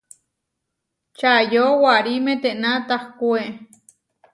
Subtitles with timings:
[1.17, 3.41] Čayó warí metená tahkué.